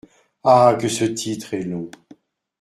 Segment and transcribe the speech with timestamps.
[0.43, 0.75] Ah!
[0.81, 1.91] que ce titre est long!